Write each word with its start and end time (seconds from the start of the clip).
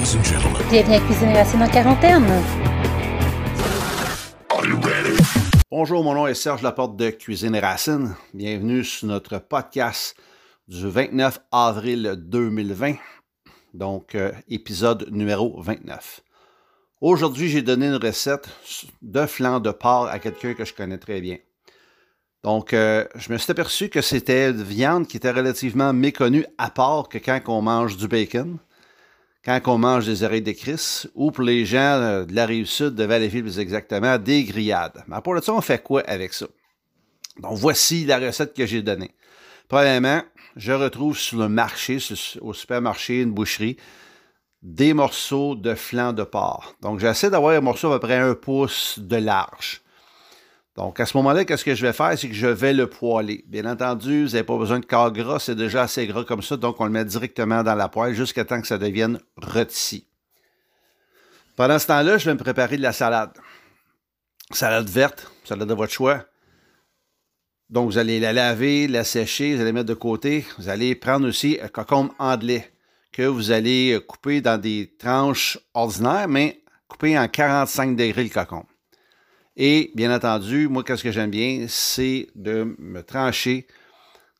Ladies 0.00 0.16
and 0.16 0.24
gentlemen. 0.24 0.62
Bienvenue 0.70 0.94
à 0.94 1.00
Cuisine 1.00 1.28
et 1.28 1.34
Racine 1.34 1.62
en 1.62 1.68
quarantaine. 1.68 2.24
Bonjour, 5.70 6.02
mon 6.02 6.14
nom 6.14 6.26
est 6.26 6.32
Serge 6.32 6.62
Laporte 6.62 6.96
de 6.96 7.10
Cuisine 7.10 7.54
et 7.54 7.60
Racines. 7.60 8.16
Bienvenue 8.32 8.82
sur 8.82 9.08
notre 9.08 9.36
podcast 9.36 10.16
du 10.68 10.88
29 10.88 11.40
avril 11.52 12.14
2020, 12.16 12.94
donc 13.74 14.14
euh, 14.14 14.32
épisode 14.48 15.06
numéro 15.10 15.60
29. 15.60 16.22
Aujourd'hui, 17.02 17.50
j'ai 17.50 17.60
donné 17.60 17.88
une 17.88 18.02
recette 18.02 18.48
de 19.02 19.26
flan 19.26 19.60
de 19.60 19.70
porc 19.70 20.08
à 20.08 20.18
quelqu'un 20.18 20.54
que 20.54 20.64
je 20.64 20.72
connais 20.72 20.96
très 20.96 21.20
bien. 21.20 21.36
Donc, 22.42 22.72
euh, 22.72 23.04
je 23.16 23.30
me 23.30 23.36
suis 23.36 23.50
aperçu 23.50 23.90
que 23.90 24.00
c'était 24.00 24.48
une 24.48 24.62
viande 24.62 25.06
qui 25.06 25.18
était 25.18 25.30
relativement 25.30 25.92
méconnue, 25.92 26.46
à 26.56 26.70
part 26.70 27.10
que 27.10 27.18
quand 27.18 27.42
on 27.48 27.60
mange 27.60 27.98
du 27.98 28.08
bacon, 28.08 28.58
quand 29.44 29.60
on 29.66 29.78
mange 29.78 30.06
des 30.06 30.22
oreilles 30.22 30.42
de 30.42 30.52
Chris, 30.52 31.04
ou 31.14 31.30
pour 31.30 31.44
les 31.44 31.64
gens 31.64 31.78
euh, 31.78 32.24
de 32.24 32.34
la 32.34 32.46
rive 32.46 32.66
sud 32.66 32.94
de 32.94 33.04
Valleyfield 33.04 33.44
plus 33.44 33.58
exactement, 33.58 34.18
des 34.18 34.44
grillades. 34.44 35.02
Mais 35.06 35.20
pour 35.22 35.34
le 35.34 35.40
ça, 35.40 35.54
on 35.54 35.60
fait 35.60 35.82
quoi 35.82 36.02
avec 36.02 36.32
ça? 36.32 36.46
Donc, 37.38 37.56
voici 37.56 38.04
la 38.04 38.18
recette 38.18 38.54
que 38.54 38.66
j'ai 38.66 38.82
donnée. 38.82 39.12
Premièrement, 39.68 40.22
je 40.56 40.72
retrouve 40.72 41.16
sur 41.16 41.38
le 41.38 41.48
marché, 41.48 41.98
au 42.40 42.52
supermarché, 42.52 43.22
une 43.22 43.32
boucherie, 43.32 43.76
des 44.62 44.92
morceaux 44.92 45.54
de 45.54 45.74
flanc 45.74 46.12
de 46.12 46.24
porc. 46.24 46.74
Donc, 46.82 47.00
j'essaie 47.00 47.30
d'avoir 47.30 47.56
un 47.56 47.60
morceau 47.60 47.90
à 47.92 47.98
peu 47.98 48.06
près 48.06 48.18
un 48.18 48.34
pouce 48.34 48.98
de 48.98 49.16
large. 49.16 49.80
Donc, 50.76 51.00
à 51.00 51.06
ce 51.06 51.16
moment-là, 51.16 51.44
qu'est-ce 51.44 51.64
que 51.64 51.74
je 51.74 51.84
vais 51.84 51.92
faire? 51.92 52.16
C'est 52.16 52.28
que 52.28 52.34
je 52.34 52.46
vais 52.46 52.72
le 52.72 52.88
poêler. 52.88 53.44
Bien 53.48 53.64
entendu, 53.66 54.24
vous 54.24 54.30
n'avez 54.30 54.44
pas 54.44 54.56
besoin 54.56 54.78
de 54.78 54.86
corps 54.86 55.12
gras, 55.12 55.40
c'est 55.40 55.56
déjà 55.56 55.82
assez 55.82 56.06
gras 56.06 56.24
comme 56.24 56.42
ça, 56.42 56.56
donc 56.56 56.80
on 56.80 56.84
le 56.84 56.90
met 56.90 57.04
directement 57.04 57.62
dans 57.62 57.74
la 57.74 57.88
poêle 57.88 58.14
jusqu'à 58.14 58.44
temps 58.44 58.60
que 58.60 58.66
ça 58.66 58.78
devienne 58.78 59.18
rôti. 59.36 60.06
Pendant 61.56 61.78
ce 61.78 61.88
temps-là, 61.88 62.18
je 62.18 62.26
vais 62.26 62.34
me 62.34 62.38
préparer 62.38 62.76
de 62.76 62.82
la 62.82 62.92
salade. 62.92 63.36
Salade 64.52 64.88
verte, 64.88 65.30
salade 65.44 65.68
de 65.68 65.74
votre 65.74 65.92
choix. 65.92 66.24
Donc, 67.68 67.90
vous 67.90 67.98
allez 67.98 68.18
la 68.18 68.32
laver, 68.32 68.88
la 68.88 69.04
sécher, 69.04 69.54
vous 69.54 69.60
allez 69.60 69.72
mettre 69.72 69.88
de 69.88 69.94
côté. 69.94 70.44
Vous 70.58 70.68
allez 70.68 70.94
prendre 70.94 71.28
aussi 71.28 71.58
un 71.62 71.68
cocombe 71.68 72.10
anglais 72.18 72.72
que 73.12 73.22
vous 73.22 73.50
allez 73.50 74.00
couper 74.08 74.40
dans 74.40 74.58
des 74.58 74.94
tranches 74.98 75.58
ordinaires, 75.74 76.28
mais 76.28 76.62
couper 76.88 77.18
en 77.18 77.28
45 77.28 77.96
degrés 77.96 78.24
le 78.24 78.30
cocombe. 78.30 78.69
Et 79.56 79.90
bien 79.94 80.14
entendu, 80.14 80.68
moi, 80.68 80.84
qu'est-ce 80.84 81.02
que 81.02 81.12
j'aime 81.12 81.30
bien, 81.30 81.66
c'est 81.68 82.28
de 82.34 82.74
me 82.78 83.02
trancher 83.02 83.66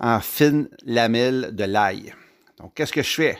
en 0.00 0.20
fines 0.20 0.68
lamelles 0.84 1.54
de 1.54 1.64
l'ail. 1.64 2.14
Donc, 2.58 2.74
qu'est-ce 2.74 2.92
que 2.92 3.02
je 3.02 3.14
fais? 3.14 3.38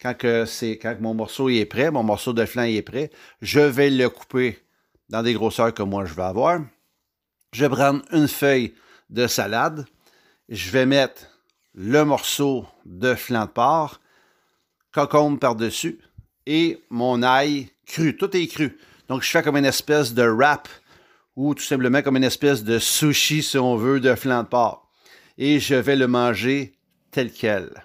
Quand, 0.00 0.14
que 0.14 0.46
quand 0.80 0.96
mon 1.00 1.12
morceau 1.12 1.50
est 1.50 1.66
prêt, 1.66 1.90
mon 1.90 2.02
morceau 2.02 2.32
de 2.32 2.46
flan 2.46 2.62
est 2.62 2.82
prêt, 2.82 3.10
je 3.42 3.60
vais 3.60 3.90
le 3.90 4.08
couper 4.08 4.58
dans 5.10 5.22
des 5.22 5.34
grosseurs 5.34 5.74
que 5.74 5.82
moi 5.82 6.06
je 6.06 6.14
vais 6.14 6.22
avoir. 6.22 6.60
Je 7.52 7.64
vais 7.64 7.74
prendre 7.74 8.02
une 8.12 8.28
feuille 8.28 8.74
de 9.10 9.26
salade. 9.26 9.84
Je 10.48 10.70
vais 10.70 10.86
mettre 10.86 11.26
le 11.74 12.04
morceau 12.04 12.66
de 12.86 13.14
flan 13.14 13.44
de 13.44 13.50
porc, 13.50 14.00
cocombe 14.92 15.38
par-dessus 15.38 15.98
et 16.46 16.82
mon 16.88 17.22
ail 17.22 17.68
cru. 17.86 18.16
Tout 18.16 18.34
est 18.36 18.46
cru. 18.46 18.78
Donc, 19.08 19.22
je 19.22 19.28
fais 19.28 19.42
comme 19.42 19.56
une 19.56 19.66
espèce 19.66 20.14
de 20.14 20.22
wrap 20.22 20.68
ou 21.36 21.54
tout 21.54 21.62
simplement 21.62 22.02
comme 22.02 22.16
une 22.16 22.24
espèce 22.24 22.64
de 22.64 22.78
sushi, 22.78 23.42
si 23.42 23.58
on 23.58 23.76
veut, 23.76 24.00
de 24.00 24.14
flan 24.14 24.42
de 24.42 24.48
porc. 24.48 24.88
Et 25.38 25.58
je 25.60 25.74
vais 25.74 25.96
le 25.96 26.06
manger 26.06 26.74
tel 27.10 27.32
quel. 27.32 27.84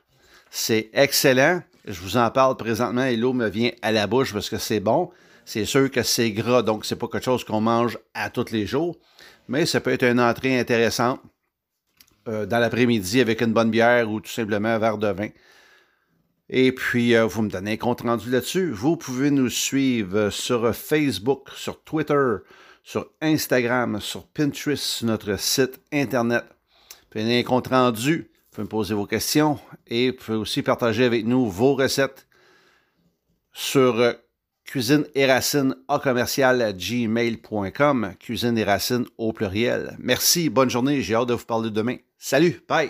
C'est 0.49 0.89
excellent. 0.93 1.61
Je 1.85 1.99
vous 2.01 2.17
en 2.17 2.31
parle 2.31 2.57
présentement 2.57 3.03
et 3.03 3.15
l'eau 3.15 3.33
me 3.33 3.47
vient 3.47 3.71
à 3.81 3.91
la 3.91 4.07
bouche 4.07 4.33
parce 4.33 4.49
que 4.49 4.57
c'est 4.57 4.79
bon. 4.79 5.11
C'est 5.45 5.65
sûr 5.65 5.91
que 5.91 6.01
c'est 6.01 6.31
gras, 6.31 6.63
donc 6.63 6.85
c'est 6.85 6.95
pas 6.95 7.07
quelque 7.07 7.25
chose 7.25 7.43
qu'on 7.43 7.61
mange 7.61 7.99
à 8.13 8.29
tous 8.29 8.51
les 8.51 8.65
jours. 8.65 8.97
Mais 9.47 9.65
ça 9.65 9.79
peut 9.79 9.91
être 9.91 10.03
une 10.03 10.19
entrée 10.19 10.59
intéressante 10.59 11.21
euh, 12.27 12.47
dans 12.47 12.57
l'après-midi 12.57 13.21
avec 13.21 13.41
une 13.41 13.53
bonne 13.53 13.69
bière 13.69 14.09
ou 14.09 14.19
tout 14.19 14.31
simplement 14.31 14.69
un 14.69 14.79
verre 14.79 14.97
de 14.97 15.07
vin. 15.07 15.29
Et 16.49 16.71
puis, 16.71 17.15
euh, 17.15 17.25
vous 17.25 17.43
me 17.43 17.49
donnez 17.49 17.73
un 17.73 17.77
compte 17.77 18.01
rendu 18.01 18.29
là-dessus. 18.29 18.71
Vous 18.71 18.97
pouvez 18.97 19.31
nous 19.31 19.49
suivre 19.49 20.29
sur 20.29 20.75
Facebook, 20.75 21.49
sur 21.55 21.83
Twitter, 21.83 22.37
sur 22.85 23.07
Instagram, 23.19 23.99
sur 23.99 24.27
Pinterest, 24.27 24.81
sur 24.81 25.07
notre 25.07 25.37
site 25.39 25.81
Internet. 25.91 26.45
Vous 26.89 27.19
pouvez 27.19 27.39
un 27.39 27.43
compte 27.43 27.67
rendu, 27.67 28.17
vous 28.17 28.49
pouvez 28.51 28.63
me 28.63 28.69
poser 28.69 28.93
vos 28.93 29.07
questions 29.07 29.59
et 29.87 30.11
vous 30.11 30.17
pouvez 30.17 30.37
aussi 30.37 30.61
partager 30.61 31.03
avec 31.03 31.25
nous 31.25 31.49
vos 31.49 31.73
recettes 31.73 32.27
sur 33.51 33.99
euh, 33.99 34.13
cuisine 34.63 35.05
et 35.15 35.25
racines 35.25 35.75
à 35.87 35.97
commercial 35.97 36.75
gmail.com. 36.77 38.13
Cuisine 38.19 38.57
et 38.57 38.63
racines 38.63 39.05
au 39.17 39.33
pluriel. 39.33 39.97
Merci, 39.97 40.49
bonne 40.49 40.69
journée, 40.69 41.01
j'ai 41.01 41.15
hâte 41.15 41.29
de 41.29 41.33
vous 41.33 41.45
parler 41.45 41.71
demain. 41.71 41.97
Salut, 42.19 42.61
bye! 42.69 42.89